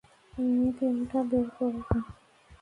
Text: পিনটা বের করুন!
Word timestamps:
পিনটা 0.77 1.19
বের 1.29 1.47
করুন! 1.57 1.83